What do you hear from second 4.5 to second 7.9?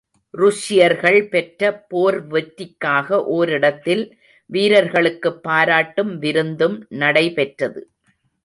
வீரர்களுக்குப் பாராட்டும் விருந்தும் நடைபெற்றது.